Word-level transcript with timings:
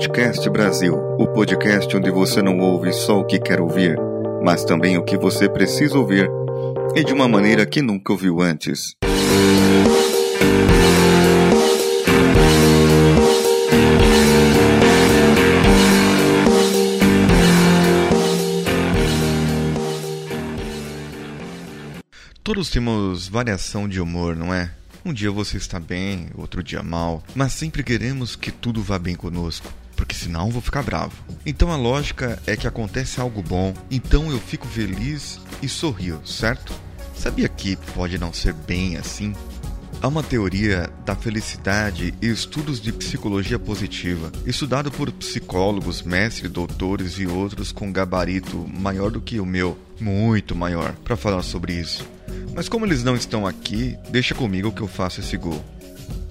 Outcast 0.00 0.48
Brasil, 0.48 0.94
o 1.18 1.26
podcast 1.26 1.94
onde 1.94 2.10
você 2.10 2.40
não 2.40 2.58
ouve 2.58 2.90
só 2.90 3.20
o 3.20 3.24
que 3.26 3.38
quer 3.38 3.60
ouvir, 3.60 3.98
mas 4.42 4.64
também 4.64 4.96
o 4.96 5.04
que 5.04 5.18
você 5.18 5.46
precisa 5.46 5.98
ouvir 5.98 6.26
e 6.96 7.04
de 7.04 7.12
uma 7.12 7.28
maneira 7.28 7.66
que 7.66 7.82
nunca 7.82 8.10
ouviu 8.10 8.40
antes. 8.40 8.96
Todos 22.42 22.70
temos 22.70 23.28
variação 23.28 23.86
de 23.86 24.00
humor, 24.00 24.34
não 24.34 24.54
é? 24.54 24.70
Um 25.04 25.12
dia 25.12 25.30
você 25.30 25.58
está 25.58 25.78
bem, 25.78 26.28
outro 26.34 26.62
dia 26.62 26.82
mal, 26.82 27.22
mas 27.34 27.52
sempre 27.52 27.82
queremos 27.82 28.34
que 28.34 28.50
tudo 28.50 28.82
vá 28.82 28.98
bem 28.98 29.14
conosco, 29.14 29.70
porque 30.00 30.14
senão 30.14 30.50
vou 30.50 30.62
ficar 30.62 30.82
bravo. 30.82 31.12
Então 31.44 31.70
a 31.70 31.76
lógica 31.76 32.38
é 32.46 32.56
que 32.56 32.66
acontece 32.66 33.20
algo 33.20 33.42
bom, 33.42 33.74
então 33.90 34.30
eu 34.30 34.38
fico 34.38 34.66
feliz 34.66 35.38
e 35.62 35.68
sorrio, 35.68 36.22
certo? 36.24 36.72
Sabia 37.14 37.46
que 37.50 37.76
pode 37.94 38.16
não 38.16 38.32
ser 38.32 38.54
bem 38.54 38.96
assim? 38.96 39.34
Há 40.00 40.08
uma 40.08 40.22
teoria 40.22 40.88
da 41.04 41.14
felicidade 41.14 42.14
e 42.22 42.26
estudos 42.26 42.80
de 42.80 42.94
psicologia 42.94 43.58
positiva, 43.58 44.32
estudado 44.46 44.90
por 44.90 45.12
psicólogos, 45.12 46.00
mestres, 46.00 46.50
doutores 46.50 47.18
e 47.18 47.26
outros 47.26 47.70
com 47.70 47.92
gabarito 47.92 48.66
maior 48.72 49.10
do 49.10 49.20
que 49.20 49.38
o 49.38 49.44
meu, 49.44 49.76
muito 50.00 50.56
maior, 50.56 50.94
para 51.04 51.14
falar 51.14 51.42
sobre 51.42 51.74
isso. 51.74 52.08
Mas 52.54 52.70
como 52.70 52.86
eles 52.86 53.04
não 53.04 53.14
estão 53.14 53.46
aqui, 53.46 53.98
deixa 54.08 54.34
comigo 54.34 54.72
que 54.72 54.80
eu 54.80 54.88
faço 54.88 55.20
esse 55.20 55.36
gol. 55.36 55.62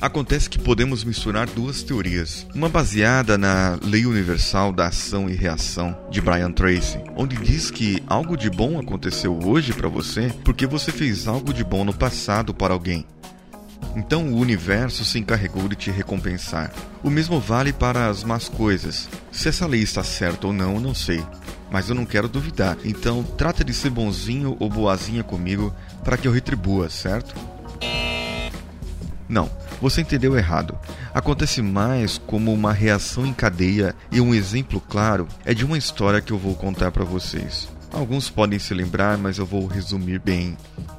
Acontece 0.00 0.48
que 0.48 0.58
podemos 0.58 1.04
misturar 1.04 1.46
duas 1.46 1.82
teorias. 1.82 2.46
Uma 2.54 2.70
baseada 2.70 3.36
na 3.36 3.78
Lei 3.82 4.06
Universal 4.06 4.72
da 4.72 4.86
Ação 4.86 5.28
e 5.28 5.34
Reação 5.34 5.94
de 6.10 6.22
Brian 6.22 6.50
Tracy, 6.50 6.98
onde 7.14 7.36
diz 7.36 7.70
que 7.70 8.02
algo 8.06 8.34
de 8.34 8.48
bom 8.48 8.78
aconteceu 8.78 9.38
hoje 9.44 9.74
para 9.74 9.90
você 9.90 10.32
porque 10.42 10.66
você 10.66 10.90
fez 10.90 11.28
algo 11.28 11.52
de 11.52 11.62
bom 11.62 11.84
no 11.84 11.92
passado 11.92 12.54
para 12.54 12.72
alguém. 12.72 13.04
Então 13.94 14.32
o 14.32 14.38
universo 14.38 15.04
se 15.04 15.18
encarregou 15.18 15.68
de 15.68 15.76
te 15.76 15.90
recompensar. 15.90 16.72
O 17.02 17.10
mesmo 17.10 17.38
vale 17.38 17.70
para 17.70 18.08
as 18.08 18.24
más 18.24 18.48
coisas. 18.48 19.06
Se 19.30 19.50
essa 19.50 19.66
lei 19.66 19.82
está 19.82 20.02
certa 20.02 20.46
ou 20.46 20.52
não, 20.54 20.80
não 20.80 20.94
sei. 20.94 21.22
Mas 21.70 21.90
eu 21.90 21.94
não 21.94 22.06
quero 22.06 22.26
duvidar. 22.26 22.78
Então 22.86 23.22
trata 23.22 23.62
de 23.62 23.74
ser 23.74 23.90
bonzinho 23.90 24.56
ou 24.58 24.70
boazinha 24.70 25.22
comigo 25.22 25.74
para 26.02 26.16
que 26.16 26.26
eu 26.26 26.32
retribua, 26.32 26.88
certo? 26.88 27.34
Não, 29.28 29.48
você 29.80 30.00
entendeu 30.00 30.36
errado. 30.36 30.78
Acontece 31.14 31.62
mais 31.62 32.18
como 32.18 32.52
uma 32.52 32.72
reação 32.72 33.26
em 33.26 33.32
cadeia 33.32 33.94
e 34.10 34.20
um 34.20 34.34
exemplo 34.34 34.80
claro 34.80 35.26
é 35.44 35.54
de 35.54 35.64
uma 35.64 35.78
história 35.78 36.20
que 36.20 36.32
eu 36.32 36.38
vou 36.38 36.54
contar 36.54 36.90
para 36.90 37.04
vocês. 37.04 37.68
Alguns 37.92 38.30
podem 38.30 38.58
se 38.58 38.72
lembrar, 38.72 39.18
mas 39.18 39.38
eu 39.38 39.46
vou 39.46 39.66
resumir 39.66 40.20
bem. 40.20 40.56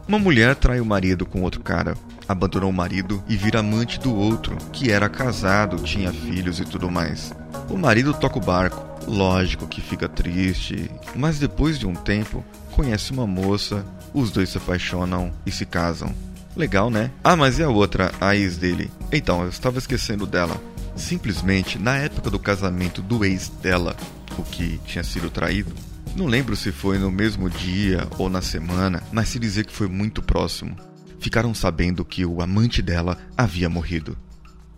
Uma 0.08 0.20
mulher 0.20 0.56
trai 0.56 0.82
o 0.82 0.86
marido 0.86 1.26
com 1.26 1.42
outro 1.42 1.62
cara, 1.62 1.96
abandonou 2.28 2.70
o 2.70 2.74
marido 2.74 3.24
e 3.30 3.38
vira 3.38 3.60
amante 3.60 4.00
do 4.00 4.14
outro, 4.14 4.58
que 4.74 4.92
era 4.92 5.08
casado, 5.08 5.84
tinha 5.84 6.12
filhos 6.12 6.60
e 6.60 6.66
tudo 6.66 6.92
mais. 6.92 7.34
O 7.70 7.78
marido 7.78 8.14
toca 8.14 8.38
o 8.38 8.42
barco, 8.42 8.86
lógico 9.08 9.68
que 9.68 9.80
fica 9.80 10.10
triste, 10.10 10.92
mas 11.16 11.40
depois 11.40 11.80
de 11.80 11.88
um 11.88 11.94
tempo 11.94 12.44
conhece 12.72 13.14
uma 13.14 13.26
moça, 13.26 13.86
os 14.14 14.30
dois 14.32 14.50
se 14.50 14.58
apaixonam 14.58 15.32
e 15.46 15.52
se 15.52 15.66
casam. 15.66 16.14
Legal, 16.56 16.90
né? 16.90 17.12
Ah, 17.24 17.36
mas 17.36 17.60
e 17.60 17.64
a 17.64 17.70
outra, 17.70 18.12
a 18.20 18.36
ex 18.36 18.58
dele? 18.58 18.92
Então, 19.12 19.44
eu 19.44 19.50
estava 19.50 19.78
esquecendo 19.78 20.26
dela. 20.26 20.62
Simplesmente, 20.96 21.80
na 21.80 21.98
época 21.98 22.30
do 22.30 22.38
casamento 22.38 23.02
do 23.02 23.24
ex 23.24 23.50
dela, 23.62 23.96
o 24.38 24.44
que 24.44 24.80
tinha 24.86 25.04
sido 25.04 25.30
traído, 25.30 25.74
não 26.16 26.26
lembro 26.26 26.56
se 26.56 26.72
foi 26.72 26.98
no 26.98 27.10
mesmo 27.10 27.50
dia 27.50 28.06
ou 28.18 28.30
na 28.30 28.42
semana, 28.42 29.02
mas 29.12 29.30
se 29.30 29.40
dizer 29.40 29.66
que 29.66 29.74
foi 29.74 29.88
muito 29.88 30.22
próximo. 30.22 30.76
Ficaram 31.20 31.54
sabendo 31.54 32.04
que 32.04 32.26
o 32.26 32.42
amante 32.42 32.82
dela 32.82 33.18
havia 33.38 33.70
morrido. 33.70 34.18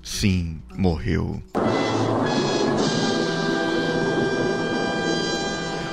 Sim, 0.03 0.61
morreu. 0.77 1.41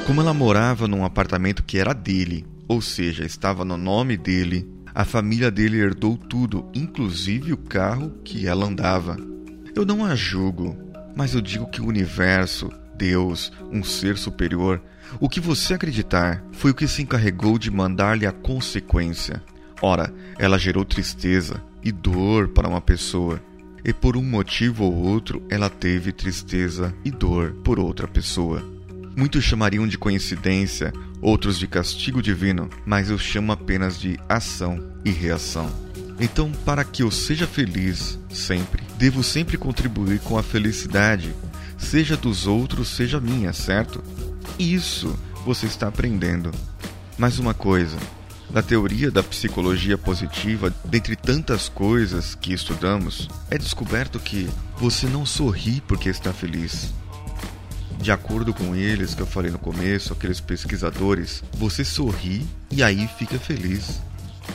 Como 0.06 0.20
ela 0.20 0.34
morava 0.34 0.88
num 0.88 1.04
apartamento 1.04 1.62
que 1.62 1.78
era 1.78 1.94
dele, 1.94 2.44
ou 2.68 2.82
seja, 2.82 3.24
estava 3.24 3.64
no 3.64 3.76
nome 3.76 4.16
dele, 4.16 4.68
a 5.00 5.04
família 5.06 5.50
dele 5.50 5.78
herdou 5.78 6.14
tudo, 6.14 6.68
inclusive 6.74 7.54
o 7.54 7.56
carro 7.56 8.10
que 8.22 8.46
ela 8.46 8.66
andava. 8.66 9.16
Eu 9.74 9.86
não 9.86 10.04
a 10.04 10.14
julgo, 10.14 10.76
mas 11.16 11.34
eu 11.34 11.40
digo 11.40 11.66
que 11.70 11.80
o 11.80 11.86
universo, 11.86 12.68
Deus, 12.98 13.50
um 13.72 13.82
ser 13.82 14.18
superior, 14.18 14.78
o 15.18 15.26
que 15.26 15.40
você 15.40 15.72
acreditar, 15.72 16.44
foi 16.52 16.72
o 16.72 16.74
que 16.74 16.86
se 16.86 17.00
encarregou 17.00 17.58
de 17.58 17.70
mandar-lhe 17.70 18.26
a 18.26 18.32
consequência. 18.32 19.42
Ora, 19.80 20.12
ela 20.38 20.58
gerou 20.58 20.84
tristeza 20.84 21.62
e 21.82 21.90
dor 21.90 22.48
para 22.48 22.68
uma 22.68 22.82
pessoa, 22.82 23.42
e 23.82 23.94
por 23.94 24.18
um 24.18 24.22
motivo 24.22 24.84
ou 24.84 24.94
outro 24.94 25.42
ela 25.48 25.70
teve 25.70 26.12
tristeza 26.12 26.94
e 27.02 27.10
dor 27.10 27.52
por 27.64 27.80
outra 27.80 28.06
pessoa. 28.06 28.62
Muitos 29.16 29.44
chamariam 29.44 29.86
de 29.86 29.98
coincidência, 29.98 30.92
outros 31.20 31.58
de 31.58 31.66
castigo 31.66 32.22
divino, 32.22 32.70
mas 32.86 33.10
eu 33.10 33.18
chamo 33.18 33.52
apenas 33.52 33.98
de 33.98 34.18
ação 34.28 34.82
e 35.04 35.10
reação. 35.10 35.70
Então, 36.18 36.52
para 36.64 36.84
que 36.84 37.02
eu 37.02 37.10
seja 37.10 37.46
feliz 37.46 38.18
sempre, 38.30 38.82
devo 38.98 39.22
sempre 39.22 39.56
contribuir 39.56 40.20
com 40.20 40.36
a 40.36 40.42
felicidade, 40.42 41.34
seja 41.78 42.16
dos 42.16 42.46
outros, 42.46 42.88
seja 42.88 43.20
minha, 43.20 43.52
certo? 43.52 44.02
Isso 44.58 45.18
você 45.44 45.66
está 45.66 45.88
aprendendo. 45.88 46.50
Mais 47.18 47.38
uma 47.38 47.54
coisa, 47.54 47.96
na 48.52 48.62
teoria 48.62 49.10
da 49.10 49.22
psicologia 49.22 49.96
positiva, 49.96 50.74
dentre 50.84 51.16
tantas 51.16 51.68
coisas 51.68 52.34
que 52.34 52.52
estudamos, 52.52 53.28
é 53.50 53.56
descoberto 53.56 54.18
que 54.18 54.48
você 54.76 55.06
não 55.06 55.24
sorri 55.24 55.82
porque 55.86 56.08
está 56.08 56.32
feliz. 56.32 56.92
De 58.00 58.10
acordo 58.10 58.54
com 58.54 58.74
eles 58.74 59.14
que 59.14 59.20
eu 59.20 59.26
falei 59.26 59.50
no 59.50 59.58
começo, 59.58 60.14
aqueles 60.14 60.40
pesquisadores, 60.40 61.44
você 61.52 61.84
sorri 61.84 62.46
e 62.70 62.82
aí 62.82 63.06
fica 63.18 63.38
feliz. 63.38 64.00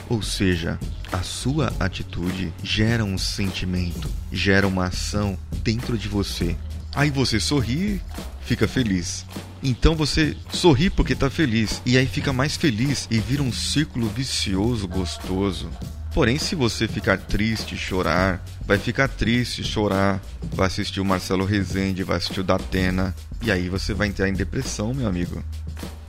Ou 0.08 0.20
seja, 0.20 0.78
a 1.12 1.22
sua 1.22 1.72
atitude 1.78 2.52
gera 2.60 3.04
um 3.04 3.16
sentimento, 3.16 4.10
gera 4.32 4.66
uma 4.66 4.86
ação 4.86 5.38
dentro 5.62 5.96
de 5.96 6.08
você. 6.08 6.56
Aí 6.92 7.08
você 7.08 7.38
sorri, 7.38 8.02
fica 8.40 8.66
feliz. 8.66 9.24
Então 9.62 9.94
você 9.94 10.36
sorri 10.50 10.90
porque 10.90 11.12
está 11.12 11.30
feliz 11.30 11.80
e 11.86 11.96
aí 11.96 12.06
fica 12.06 12.32
mais 12.32 12.56
feliz 12.56 13.06
e 13.10 13.20
vira 13.20 13.44
um 13.44 13.52
círculo 13.52 14.08
vicioso 14.08 14.88
gostoso. 14.88 15.70
Porém, 16.16 16.38
se 16.38 16.54
você 16.54 16.88
ficar 16.88 17.18
triste 17.18 17.76
chorar, 17.76 18.42
vai 18.66 18.78
ficar 18.78 19.06
triste, 19.06 19.62
chorar, 19.62 20.18
vai 20.50 20.66
assistir 20.66 20.98
o 20.98 21.04
Marcelo 21.04 21.44
Rezende, 21.44 22.02
vai 22.02 22.16
assistir 22.16 22.40
o 22.40 22.42
Datena, 22.42 23.14
e 23.42 23.52
aí 23.52 23.68
você 23.68 23.92
vai 23.92 24.08
entrar 24.08 24.26
em 24.26 24.32
depressão, 24.32 24.94
meu 24.94 25.06
amigo. 25.06 25.44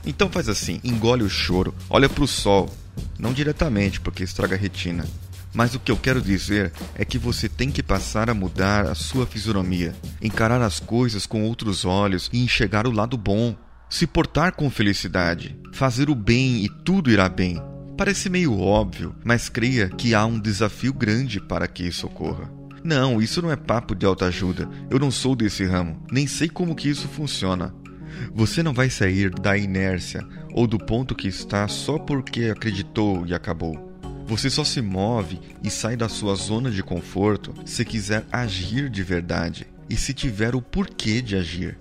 Então 0.06 0.30
faz 0.30 0.48
assim, 0.48 0.80
engole 0.82 1.22
o 1.22 1.28
choro, 1.28 1.74
olha 1.90 2.08
para 2.08 2.24
o 2.24 2.26
sol, 2.26 2.74
não 3.18 3.34
diretamente, 3.34 4.00
porque 4.00 4.24
estraga 4.24 4.56
a 4.56 4.58
retina. 4.58 5.04
Mas 5.52 5.74
o 5.74 5.78
que 5.78 5.92
eu 5.92 5.96
quero 5.98 6.22
dizer 6.22 6.72
é 6.94 7.04
que 7.04 7.18
você 7.18 7.46
tem 7.46 7.70
que 7.70 7.82
passar 7.82 8.30
a 8.30 8.34
mudar 8.34 8.86
a 8.86 8.94
sua 8.94 9.26
fisionomia, 9.26 9.94
encarar 10.22 10.62
as 10.62 10.80
coisas 10.80 11.26
com 11.26 11.44
outros 11.44 11.84
olhos 11.84 12.30
e 12.32 12.42
enxergar 12.42 12.86
o 12.86 12.92
lado 12.92 13.18
bom. 13.18 13.54
Se 13.90 14.06
portar 14.06 14.52
com 14.52 14.70
felicidade, 14.70 15.54
fazer 15.74 16.08
o 16.08 16.14
bem 16.14 16.64
e 16.64 16.70
tudo 16.82 17.10
irá 17.10 17.28
bem. 17.28 17.62
Parece 17.98 18.30
meio 18.30 18.56
óbvio, 18.56 19.12
mas 19.24 19.48
creia 19.48 19.88
que 19.88 20.14
há 20.14 20.24
um 20.24 20.38
desafio 20.38 20.92
grande 20.92 21.40
para 21.40 21.66
que 21.66 21.82
isso 21.82 22.06
ocorra. 22.06 22.48
Não, 22.84 23.20
isso 23.20 23.42
não 23.42 23.50
é 23.50 23.56
papo 23.56 23.92
de 23.92 24.06
autoajuda. 24.06 24.68
Eu 24.88 25.00
não 25.00 25.10
sou 25.10 25.34
desse 25.34 25.64
ramo, 25.64 26.00
nem 26.08 26.24
sei 26.24 26.48
como 26.48 26.76
que 26.76 26.88
isso 26.88 27.08
funciona. 27.08 27.74
Você 28.32 28.62
não 28.62 28.72
vai 28.72 28.88
sair 28.88 29.30
da 29.30 29.58
inércia 29.58 30.24
ou 30.54 30.64
do 30.64 30.78
ponto 30.78 31.12
que 31.12 31.26
está 31.26 31.66
só 31.66 31.98
porque 31.98 32.44
acreditou 32.44 33.26
e 33.26 33.34
acabou. 33.34 33.92
Você 34.26 34.48
só 34.48 34.62
se 34.62 34.80
move 34.80 35.40
e 35.64 35.68
sai 35.68 35.96
da 35.96 36.08
sua 36.08 36.36
zona 36.36 36.70
de 36.70 36.84
conforto 36.84 37.52
se 37.64 37.84
quiser 37.84 38.24
agir 38.30 38.88
de 38.88 39.02
verdade 39.02 39.66
e 39.90 39.96
se 39.96 40.14
tiver 40.14 40.54
o 40.54 40.62
porquê 40.62 41.20
de 41.20 41.34
agir. 41.34 41.76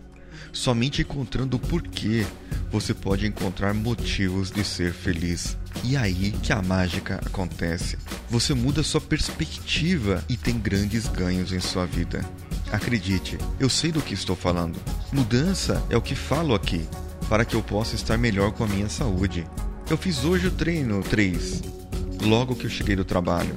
Somente 0.51 1.01
encontrando 1.01 1.57
o 1.57 1.59
porquê 1.59 2.25
você 2.71 2.93
pode 2.93 3.25
encontrar 3.25 3.73
motivos 3.73 4.51
de 4.51 4.63
ser 4.63 4.93
feliz. 4.93 5.57
E 5.83 5.95
aí 5.95 6.31
que 6.43 6.51
a 6.51 6.61
mágica 6.61 7.21
acontece. 7.25 7.97
Você 8.29 8.53
muda 8.53 8.83
sua 8.83 8.99
perspectiva 8.99 10.23
e 10.27 10.35
tem 10.35 10.57
grandes 10.57 11.07
ganhos 11.07 11.51
em 11.51 11.59
sua 11.59 11.85
vida. 11.85 12.25
Acredite, 12.71 13.37
eu 13.59 13.69
sei 13.69 13.91
do 13.91 14.01
que 14.01 14.13
estou 14.13 14.35
falando. 14.35 14.79
Mudança 15.11 15.81
é 15.89 15.95
o 15.95 16.01
que 16.01 16.15
falo 16.15 16.53
aqui, 16.53 16.85
para 17.29 17.45
que 17.45 17.55
eu 17.55 17.63
possa 17.63 17.95
estar 17.95 18.17
melhor 18.17 18.51
com 18.51 18.63
a 18.63 18.67
minha 18.67 18.89
saúde. 18.89 19.47
Eu 19.89 19.97
fiz 19.97 20.25
hoje 20.25 20.47
o 20.47 20.51
treino 20.51 21.01
3 21.01 21.77
logo 22.23 22.55
que 22.55 22.65
eu 22.65 22.69
cheguei 22.69 22.95
do 22.95 23.05
trabalho. 23.05 23.55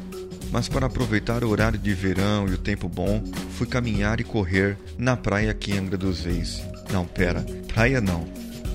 mas 0.52 0.68
para 0.68 0.86
aproveitar 0.86 1.44
o 1.44 1.48
horário 1.48 1.78
de 1.78 1.94
verão 1.94 2.48
e 2.48 2.54
o 2.54 2.58
tempo 2.58 2.88
bom, 2.88 3.22
fui 3.56 3.68
caminhar 3.68 4.20
e 4.20 4.24
correr 4.24 4.76
na 4.98 5.16
praia 5.16 5.52
aqui 5.52 5.70
em 5.70 5.78
Angra 5.78 5.96
dos 5.96 6.24
Reis. 6.24 6.60
Não, 6.92 7.04
pera, 7.04 7.44
praia 7.68 8.00
não. 8.00 8.26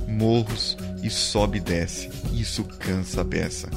Morros 0.07 0.77
e 1.03 1.09
sobe 1.09 1.57
e 1.57 1.61
desce. 1.61 2.09
Isso 2.33 2.63
cansa 2.63 3.21
a 3.21 3.23
beça. 3.23 3.69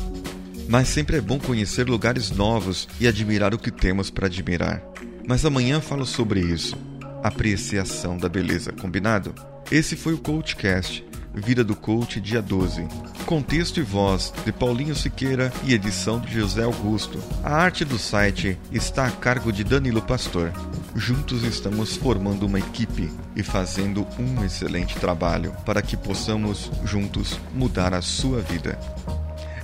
Mas 0.68 0.88
sempre 0.88 1.16
é 1.16 1.20
bom 1.20 1.38
conhecer 1.38 1.88
lugares 1.88 2.30
novos 2.30 2.86
e 3.00 3.08
admirar 3.08 3.54
o 3.54 3.58
que 3.58 3.70
temos 3.70 4.10
para 4.10 4.26
admirar. 4.26 4.82
Mas 5.26 5.44
amanhã 5.44 5.80
falo 5.80 6.04
sobre 6.04 6.40
isso. 6.40 6.76
Apreciação 7.22 8.16
da 8.16 8.28
beleza, 8.28 8.72
combinado? 8.72 9.34
Esse 9.70 9.96
foi 9.96 10.14
o 10.14 10.18
CoachCast, 10.18 11.04
Vida 11.34 11.62
do 11.62 11.76
Coach, 11.76 12.18
dia 12.20 12.42
12. 12.42 12.86
Contexto 13.26 13.78
e 13.78 13.82
voz 13.82 14.32
de 14.44 14.52
Paulinho 14.52 14.94
Siqueira 14.94 15.52
e 15.64 15.74
edição 15.74 16.18
de 16.18 16.32
José 16.32 16.64
Augusto. 16.64 17.22
A 17.44 17.54
arte 17.54 17.84
do 17.84 17.98
site 17.98 18.58
está 18.72 19.06
a 19.06 19.10
cargo 19.10 19.52
de 19.52 19.62
Danilo 19.62 20.00
Pastor. 20.00 20.50
Juntos 20.96 21.44
estamos 21.44 21.96
formando 21.96 22.46
uma 22.46 22.58
equipe 22.58 23.12
e 23.36 23.42
fazendo 23.42 24.06
um 24.18 24.42
excelente 24.44 24.96
trabalho 24.96 25.52
para 25.64 25.82
que 25.82 25.96
possamos 25.96 26.70
juntos 26.84 27.38
mudar 27.54 27.94
a 27.94 28.02
sua 28.02 28.40
vida. 28.40 28.78